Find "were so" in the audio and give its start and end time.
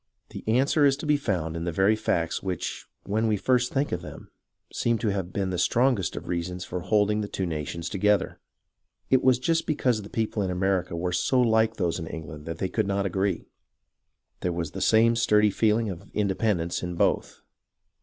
10.95-11.43